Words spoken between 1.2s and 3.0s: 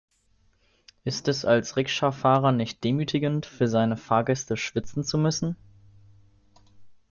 es als Rikscha-Fahrer nicht